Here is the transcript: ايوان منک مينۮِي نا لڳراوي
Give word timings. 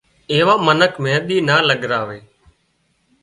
ايوان 0.31 0.59
منک 0.65 0.93
مينۮِي 1.03 1.37
نا 1.47 1.55
لڳراوي 1.67 2.19